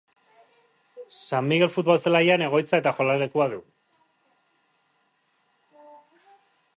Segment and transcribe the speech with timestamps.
[1.17, 3.61] San Migel futbol zelaian egoitza eta jokalekua du.